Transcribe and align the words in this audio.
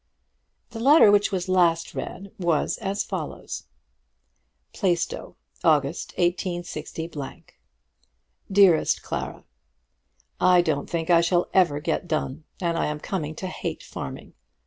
The 0.71 0.79
letter 0.79 1.11
which 1.11 1.31
was 1.31 1.47
last 1.47 1.93
read 1.93 2.31
was 2.39 2.79
as 2.79 3.03
follows: 3.03 3.67
Plaistow, 4.73 5.35
August, 5.63 6.13
186. 6.17 6.93
DEAREST 8.51 9.03
CLARA, 9.03 9.43
I 10.39 10.61
don't 10.63 10.89
think 10.89 11.11
I 11.11 11.21
shall 11.21 11.51
ever 11.53 11.79
get 11.79 12.07
done, 12.07 12.45
and 12.59 12.79
I 12.79 12.87
am 12.87 12.99
coming 12.99 13.35
to 13.35 13.47
hate 13.47 13.83
farming. 13.83 14.33